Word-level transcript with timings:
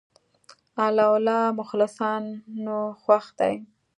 الله 0.85 1.11
له 1.27 1.37
مخلصانو 1.59 2.77
خوښ 3.01 3.25
دی. 3.39 3.55